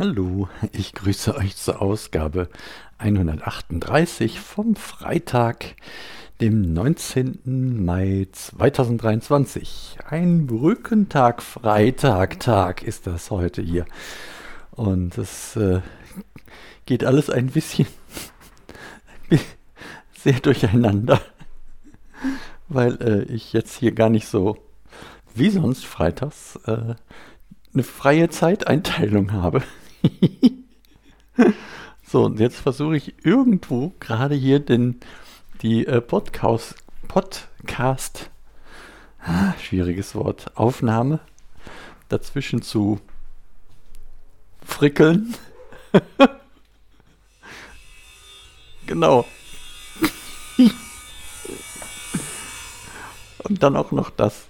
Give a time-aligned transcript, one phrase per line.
[0.00, 2.48] Hallo, ich grüße euch zur Ausgabe
[2.96, 5.74] 138 vom Freitag,
[6.40, 7.84] dem 19.
[7.84, 9.98] Mai 2023.
[10.08, 13.84] Ein Brückentag, Freitag, Tag ist das heute hier.
[14.70, 15.82] Und es äh,
[16.86, 17.86] geht alles ein bisschen
[20.16, 21.20] sehr durcheinander,
[22.70, 24.56] weil äh, ich jetzt hier gar nicht so
[25.34, 26.94] wie sonst freitags äh,
[27.74, 29.62] eine freie Zeiteinteilung habe.
[32.06, 35.00] so, und jetzt versuche ich irgendwo gerade hier den,
[35.62, 36.74] die äh, Podcast,
[37.08, 38.30] Podcast,
[39.22, 41.20] ah, schwieriges Wort, Aufnahme
[42.08, 43.00] dazwischen zu
[44.64, 45.34] frickeln.
[48.86, 49.26] genau.
[53.44, 54.46] und dann auch noch das.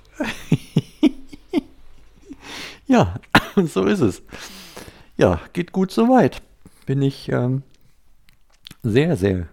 [2.86, 3.16] ja,
[3.56, 4.22] so ist es
[5.20, 6.40] ja, geht gut soweit.
[6.86, 7.62] Bin ich ähm,
[8.82, 9.48] sehr, sehr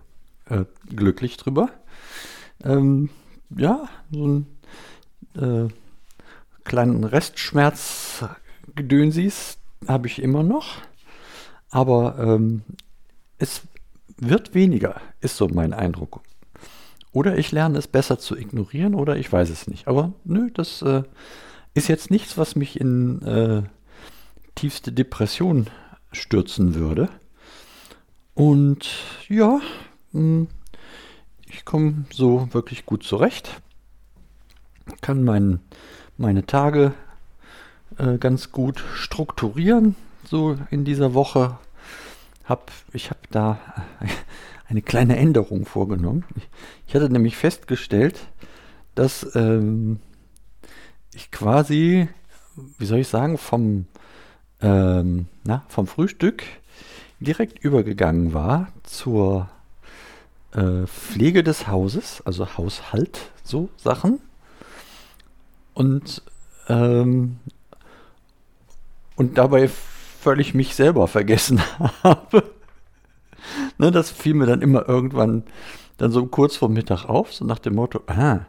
[0.50, 0.64] äh,
[0.96, 1.70] glücklich drüber.
[2.64, 3.10] Ähm,
[3.50, 4.48] ja, so ein
[5.36, 5.68] äh,
[6.64, 8.24] kleinen Restschmerz
[8.76, 9.58] Gedönsis
[9.88, 10.76] habe ich immer noch.
[11.70, 12.62] Aber ähm,
[13.38, 13.64] es
[14.18, 16.22] wird weniger, ist so mein Eindruck.
[17.12, 19.90] Oder ich lerne es besser zu ignorieren oder ich weiß es nicht.
[19.90, 21.04] Aber nö, das äh,
[21.74, 23.64] ist jetzt nichts, was mich in äh,
[24.58, 25.68] tiefste Depression
[26.12, 27.10] stürzen würde.
[28.34, 28.90] Und
[29.30, 29.62] ja,
[30.12, 30.48] hm,
[31.48, 33.62] ich komme so wirklich gut zurecht.
[35.02, 35.60] Kann mein,
[36.18, 36.94] meine Tage
[37.98, 39.96] äh, ganz gut strukturieren.
[40.26, 41.58] So in dieser Woche
[42.44, 43.60] hab ich habe da
[44.68, 46.26] eine kleine Änderung vorgenommen.
[46.88, 48.28] Ich hatte nämlich festgestellt,
[48.96, 50.00] dass ähm,
[51.14, 52.08] ich quasi,
[52.78, 53.86] wie soll ich sagen, vom
[54.62, 56.44] ähm, na, vom Frühstück
[57.20, 59.50] direkt übergegangen war zur
[60.54, 64.20] äh, Pflege des Hauses, also Haushalt, so Sachen.
[65.74, 66.24] Und,
[66.70, 67.38] ähm,
[69.16, 71.62] und dabei völlig mich selber vergessen
[72.04, 72.44] habe.
[73.78, 75.44] ne, das fiel mir dann immer irgendwann
[75.98, 78.42] dann so kurz vor Mittag auf, so nach dem Motto, ah,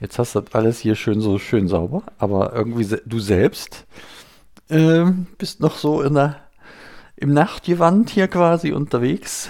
[0.00, 3.86] jetzt hast du das alles hier schön so schön sauber, aber irgendwie se du selbst
[4.70, 6.36] ähm, bist noch so in der,
[7.16, 9.48] im Nachtgewand hier quasi unterwegs.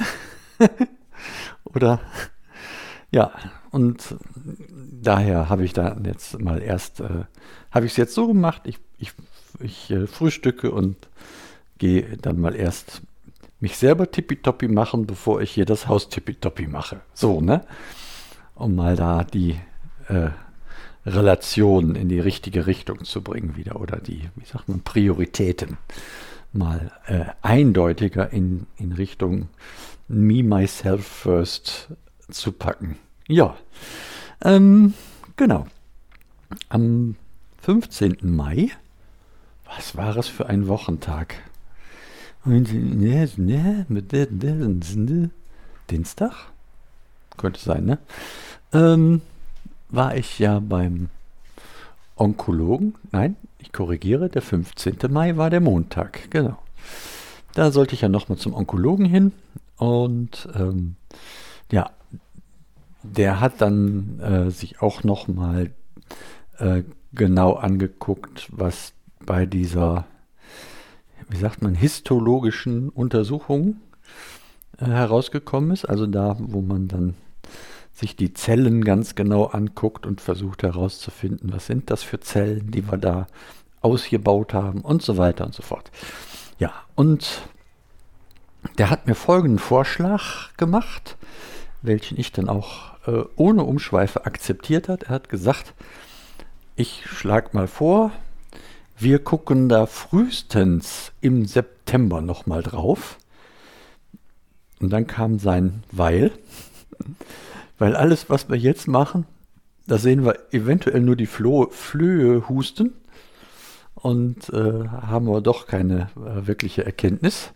[1.65, 2.01] Oder
[3.11, 3.33] ja,
[3.71, 4.17] und
[5.03, 7.25] daher habe ich da jetzt mal erst, äh,
[7.71, 9.13] habe ich es jetzt so gemacht, ich, ich,
[9.59, 10.97] ich äh, frühstücke und
[11.79, 13.03] gehe dann mal erst
[13.61, 17.01] mich selber tippitoppi machen, bevor ich hier das Haus tippitoppi mache.
[17.15, 17.65] So, ne?
[18.55, 19.59] Um mal da die
[20.09, 20.31] äh,
[21.07, 25.79] Relationen in die richtige Richtung zu bringen wieder oder die, wie sagt man, Prioritäten
[26.53, 29.49] mal äh, eindeutiger in, in Richtung
[30.09, 31.89] Me, Myself First
[32.29, 32.97] zu packen.
[33.29, 33.57] Ja,
[34.43, 34.95] ähm,
[35.37, 35.67] genau.
[36.69, 37.17] Am
[37.63, 38.19] 15.
[38.23, 38.71] Mai,
[39.65, 41.37] was war es für ein Wochentag?
[45.91, 46.33] Dienstag?
[47.37, 47.99] Könnte sein, ne?
[48.73, 49.21] Ähm,
[49.91, 51.09] war ich ja beim
[52.17, 52.95] Onkologen.
[53.13, 54.99] Nein, ich korrigiere, der 15.
[55.11, 56.59] Mai war der Montag, genau.
[57.55, 59.33] Da sollte ich ja nochmal zum Onkologen hin
[59.77, 60.97] und ähm,
[61.73, 61.91] ja,
[63.03, 65.71] der hat dann äh, sich auch nochmal
[66.59, 68.93] äh, genau angeguckt, was
[69.25, 70.05] bei dieser,
[71.29, 73.77] wie sagt man, histologischen Untersuchung
[74.79, 75.87] äh, herausgekommen ist.
[75.87, 77.15] Also da, wo man dann
[78.01, 82.91] sich die Zellen ganz genau anguckt und versucht herauszufinden, was sind das für Zellen, die
[82.91, 83.27] wir da
[83.83, 85.91] ausgebaut haben und so weiter und so fort.
[86.59, 87.43] Ja, und
[88.79, 91.17] der hat mir folgenden Vorschlag gemacht,
[91.83, 95.05] welchen ich dann auch äh, ohne Umschweife akzeptiert hat.
[95.05, 95.75] Er hat gesagt,
[96.77, 98.11] ich schlage mal vor,
[98.99, 103.19] wir gucken da frühestens im September nochmal drauf.
[104.79, 106.33] Und dann kam sein Weil.
[107.81, 109.27] Weil alles, was wir jetzt machen,
[109.87, 112.93] da sehen wir eventuell nur die Floh Flöhe husten
[113.95, 117.53] und äh, haben aber doch keine äh, wirkliche Erkenntnis.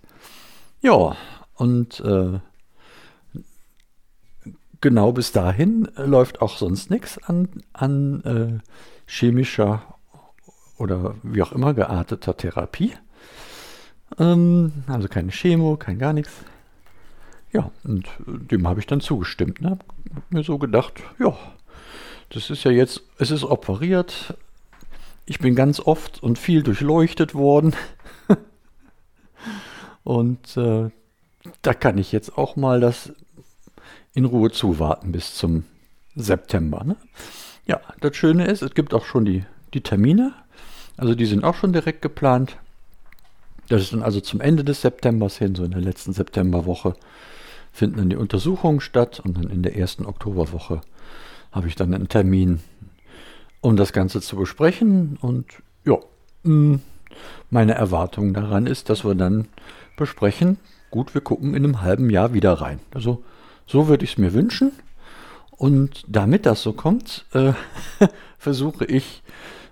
[0.81, 1.15] Ja,
[1.56, 2.41] und äh,
[4.81, 8.61] genau bis dahin läuft auch sonst nichts an, an äh,
[9.06, 9.82] chemischer
[10.79, 12.94] oder wie auch immer gearteter Therapie.
[14.19, 16.32] Ähm, also keine Chemo, kein gar nichts.
[17.55, 19.62] Ja, und dem habe ich dann zugestimmt.
[19.62, 19.79] Ne?
[20.15, 21.37] Hab mir so gedacht, ja,
[22.31, 24.37] das ist ja jetzt, es ist operiert.
[25.25, 27.75] Ich bin ganz oft und viel durchleuchtet worden.
[30.05, 30.91] Und äh,
[31.62, 33.15] da kann ich jetzt auch mal das
[34.12, 35.65] in Ruhe zuwarten bis zum
[36.15, 36.85] September.
[36.85, 36.97] Ne?
[37.67, 40.35] Ja, das Schöne ist, es gibt auch schon die, die Termine.
[40.99, 42.59] Also die sind auch schon direkt geplant.
[43.69, 46.97] Das ist dann also zum Ende des Septembers hin, so in der letzten Septemberwoche,
[47.75, 50.81] finden dann die Untersuchungen statt und dann in der ersten Oktoberwoche
[51.50, 52.61] habe ich dann einen Termin,
[53.61, 55.19] um das Ganze zu besprechen.
[55.21, 55.47] Und
[55.85, 55.99] ja,
[56.44, 56.76] mm,
[57.50, 59.49] meine Erwartung daran ist, dass wir dann
[59.97, 60.59] besprechen,
[60.93, 62.79] gut, wir gucken in einem halben Jahr wieder rein.
[62.94, 63.25] Also
[63.67, 64.70] so würde ich es mir wünschen.
[65.50, 67.55] Und damit das so kommt, äh,
[68.38, 69.25] versuche ich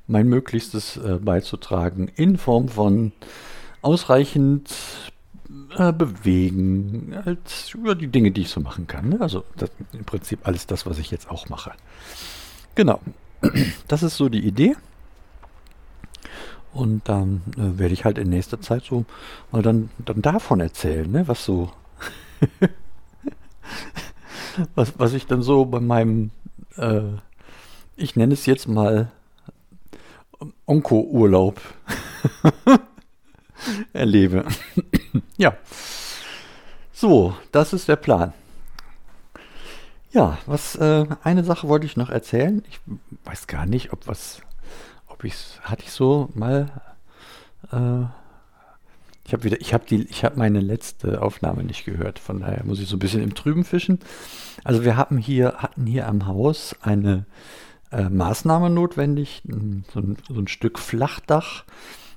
[0.09, 3.13] mein Möglichstes äh, beizutragen in Form von
[3.81, 5.12] ausreichend
[5.77, 9.11] äh, bewegen, als über die Dinge, die ich so machen kann.
[9.11, 9.21] Ne?
[9.21, 11.73] Also das, im Prinzip alles das, was ich jetzt auch mache.
[12.75, 13.01] Genau.
[13.89, 14.77] Das ist so die Idee.
[16.73, 19.05] Und dann äh, werde ich halt in nächster Zeit so
[19.51, 21.29] mal dann, dann davon erzählen, ne?
[21.29, 21.71] was so,
[24.75, 26.31] was, was ich dann so bei meinem,
[26.77, 27.03] äh,
[27.97, 29.11] ich nenne es jetzt mal
[30.67, 31.61] Onko-Urlaub
[33.93, 34.45] erlebe.
[35.37, 35.57] ja.
[36.93, 38.33] So, das ist der Plan.
[40.13, 42.63] Ja, was äh, eine Sache wollte ich noch erzählen.
[42.69, 42.81] Ich
[43.25, 44.43] weiß gar nicht, ob was,
[45.09, 46.71] ob ich hatte ich so mal.
[47.73, 48.05] Äh,
[49.25, 52.19] ich habe wieder, ich habe die, ich habe meine letzte Aufnahme nicht gehört.
[52.19, 54.01] Von daher muss ich so ein bisschen im Trüben fischen.
[54.65, 57.25] Also wir haben hier, hatten hier am Haus eine
[57.93, 61.65] äh, Maßnahme notwendig, so ein, so ein Stück Flachdach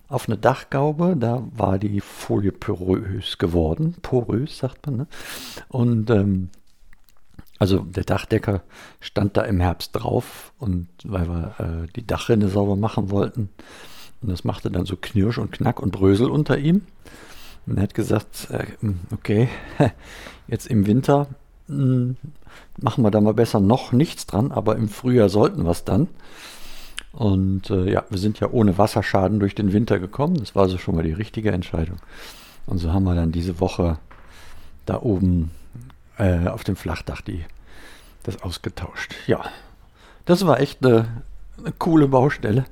[0.08, 1.16] auf eine Dachgaube.
[1.18, 3.96] Da war die Folie porös geworden.
[4.02, 4.98] Porös, sagt man.
[4.98, 5.08] Ne?
[5.70, 6.50] Und ähm,
[7.58, 8.64] also der Dachdecker
[9.00, 13.50] stand da im Herbst drauf und weil wir äh, die Dachrinne sauber machen wollten.
[14.22, 16.82] Und das machte dann so Knirsch und Knack und Brösel unter ihm.
[17.66, 18.66] Und er hat gesagt, äh,
[19.12, 19.48] okay,
[20.48, 21.28] jetzt im Winter
[21.68, 22.18] mh, hm,
[22.78, 26.08] machen wir da mal besser noch nichts dran, aber im Frühjahr sollten wir es dann.
[27.16, 30.36] Und äh, ja, wir sind ja ohne Wasserschaden durch den Winter gekommen.
[30.36, 31.98] Das war also schon mal die richtige Entscheidung.
[32.66, 33.98] Und so haben wir dann diese Woche
[34.86, 35.52] da oben
[36.18, 37.46] äh, auf dem Flachdach die,
[38.24, 39.16] das ausgetauscht.
[39.28, 39.46] Ja,
[40.26, 41.24] das war echt eine,
[41.58, 42.66] eine coole Baustelle.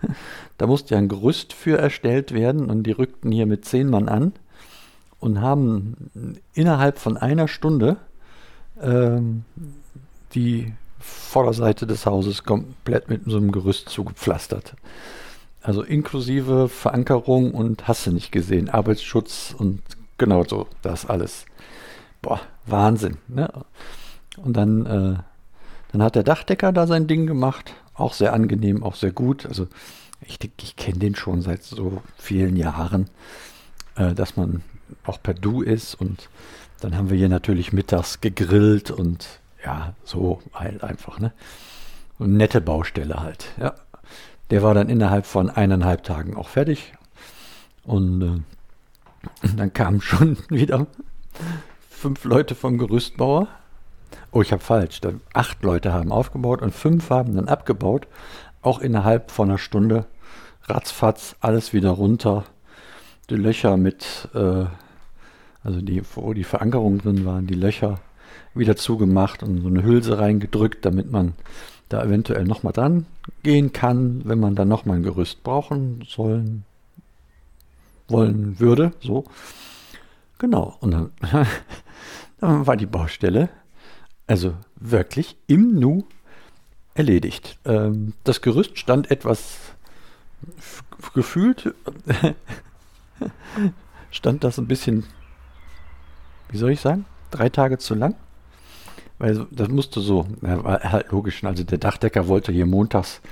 [0.58, 4.08] da musste ja ein Gerüst für erstellt werden und die rückten hier mit zehn Mann
[4.08, 4.32] an
[5.20, 7.98] und haben innerhalb von einer Stunde
[8.80, 9.44] ähm,
[10.34, 10.72] die
[11.04, 14.74] Vorderseite des Hauses komplett mit so einem Gerüst zugepflastert.
[15.62, 19.82] Also inklusive Verankerung und hast du nicht gesehen, Arbeitsschutz und
[20.18, 21.46] genau so, das alles.
[22.22, 23.18] Boah, Wahnsinn.
[23.28, 23.50] Ne?
[24.36, 25.16] Und dann, äh,
[25.92, 29.46] dann hat der Dachdecker da sein Ding gemacht, auch sehr angenehm, auch sehr gut.
[29.46, 29.68] Also
[30.22, 33.08] ich, ich kenne den schon seit so vielen Jahren,
[33.96, 34.62] äh, dass man
[35.04, 36.28] auch per Du ist und
[36.80, 41.32] dann haben wir hier natürlich mittags gegrillt und ja, so halt einfach, ne?
[42.18, 43.74] Eine nette Baustelle halt, ja.
[44.50, 46.92] Der war dann innerhalb von eineinhalb Tagen auch fertig.
[47.82, 48.44] Und
[49.42, 50.86] äh, dann kamen schon wieder
[51.88, 53.48] fünf Leute vom Gerüstbauer.
[54.32, 55.00] Oh, ich habe falsch.
[55.00, 58.06] Da, acht Leute haben aufgebaut und fünf haben dann abgebaut.
[58.62, 60.06] Auch innerhalb von einer Stunde.
[60.64, 62.44] Ratzfatz, alles wieder runter.
[63.30, 64.66] Die Löcher mit, äh,
[65.62, 68.00] also die, wo die Verankerungen drin waren, die Löcher
[68.54, 71.34] wieder zugemacht und so eine Hülse reingedrückt, damit man
[71.88, 73.06] da eventuell nochmal dran
[73.42, 76.64] gehen kann, wenn man dann nochmal ein Gerüst brauchen sollen,
[78.08, 78.92] wollen würde.
[79.00, 79.24] So.
[80.38, 80.76] Genau.
[80.80, 81.10] Und dann,
[82.40, 83.48] dann war die Baustelle
[84.26, 86.04] also wirklich im Nu
[86.94, 87.58] erledigt.
[87.64, 89.58] Ähm, das Gerüst stand etwas
[91.14, 91.74] gefühlt,
[94.10, 95.04] stand das ein bisschen,
[96.48, 98.14] wie soll ich sagen, drei Tage zu lang.
[99.24, 101.42] Weil das musste so, war halt logisch.
[101.44, 103.22] Also der Dachdecker wollte hier montags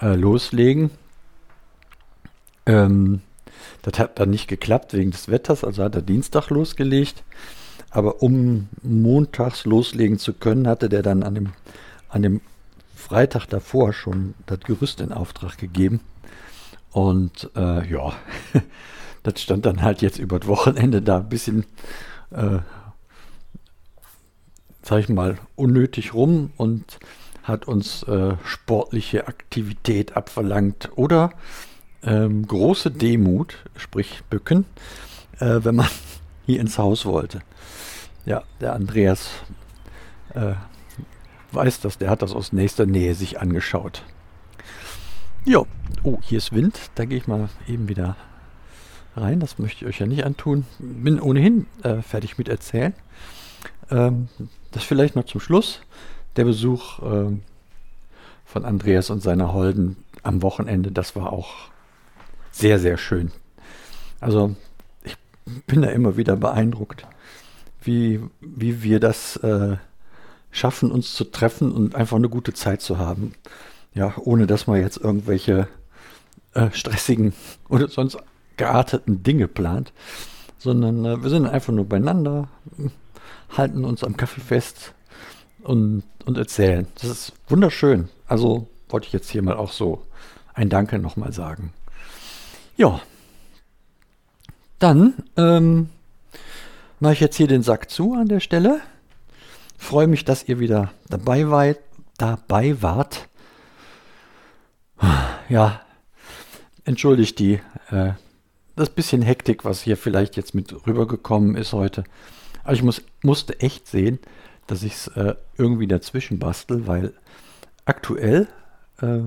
[0.00, 0.90] äh, loslegen.
[2.64, 3.20] Ähm,
[3.82, 7.24] das hat dann nicht geklappt wegen des Wetters, also hat er Dienstag losgelegt.
[7.90, 11.52] Aber um montags loslegen zu können, hatte der dann an dem,
[12.08, 12.40] an dem
[12.96, 16.00] Freitag davor schon das Gerüst in Auftrag gegeben.
[16.90, 18.14] Und äh, ja,
[19.24, 21.66] das stand dann halt jetzt über das Wochenende da ein bisschen
[22.30, 22.60] äh,
[24.88, 26.98] sag ich mal, unnötig rum und
[27.42, 31.30] hat uns äh, sportliche Aktivität abverlangt oder
[32.02, 34.64] ähm, große Demut, sprich Bücken,
[35.40, 35.90] äh, wenn man
[36.46, 37.40] hier ins Haus wollte.
[38.24, 39.28] Ja, der Andreas
[40.32, 40.54] äh,
[41.52, 44.04] weiß das, der hat das aus nächster Nähe sich angeschaut.
[45.44, 45.66] Jo,
[46.02, 48.16] oh, hier ist Wind, da gehe ich mal eben wieder
[49.14, 49.38] rein.
[49.38, 50.64] Das möchte ich euch ja nicht antun.
[50.78, 52.94] Bin ohnehin äh, fertig mit erzählen.
[53.90, 54.28] Ähm,
[54.72, 55.80] das vielleicht noch zum Schluss.
[56.36, 57.42] Der Besuch ähm,
[58.44, 61.54] von Andreas und seiner Holden am Wochenende, das war auch
[62.50, 63.32] sehr, sehr schön.
[64.20, 64.54] Also
[65.04, 65.16] ich
[65.66, 67.06] bin da immer wieder beeindruckt,
[67.82, 69.76] wie, wie wir das äh,
[70.50, 73.34] schaffen, uns zu treffen und einfach eine gute Zeit zu haben.
[73.94, 75.68] Ja, ohne dass man jetzt irgendwelche
[76.54, 77.32] äh, stressigen
[77.68, 78.18] oder sonst
[78.56, 79.92] gearteten Dinge plant,
[80.58, 82.48] sondern äh, wir sind einfach nur beieinander,
[83.56, 84.92] halten uns am Kaffee fest
[85.62, 86.86] und, und erzählen.
[86.94, 88.08] Das ist wunderschön.
[88.26, 90.02] Also wollte ich jetzt hier mal auch so
[90.54, 91.72] ein Danke nochmal sagen.
[92.76, 93.00] Ja,
[94.78, 95.88] dann ähm,
[97.00, 98.80] mache ich jetzt hier den Sack zu an der Stelle.
[99.76, 101.78] Freue mich, dass ihr wieder dabei wart.
[102.16, 103.28] Dabei wart.
[105.48, 105.80] Ja,
[106.84, 108.12] entschuldigt die äh,
[108.76, 112.04] das bisschen Hektik, was hier vielleicht jetzt mit rübergekommen ist heute.
[112.68, 114.18] Aber ich muss, musste echt sehen,
[114.66, 117.14] dass ich es äh, irgendwie dazwischen bastel, weil
[117.86, 118.46] aktuell
[119.00, 119.20] äh,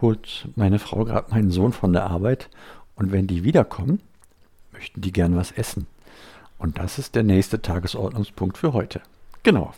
[0.00, 2.48] holt meine Frau gerade meinen Sohn von der Arbeit
[2.94, 4.00] und wenn die wiederkommen,
[4.70, 5.88] möchten die gern was essen.
[6.58, 9.00] Und das ist der nächste Tagesordnungspunkt für heute.
[9.42, 9.74] Genau.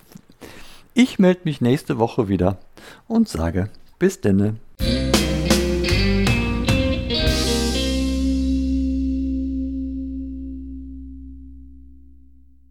[0.92, 2.58] Ich melde mich nächste Woche wieder
[3.08, 4.56] und sage bis denne.